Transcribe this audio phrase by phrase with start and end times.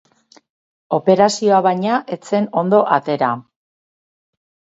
[0.97, 3.31] Operazioa, baina, ez zen ondo atera.